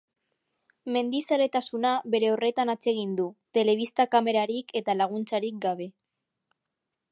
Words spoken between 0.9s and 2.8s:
Mendizaletasuna bere horretan